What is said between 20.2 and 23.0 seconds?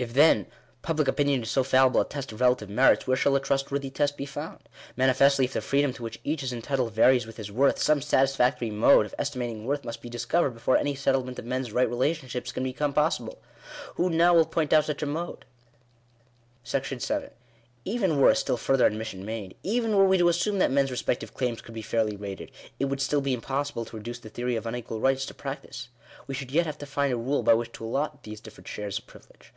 assume that men's respective claims could be fairly rated— it would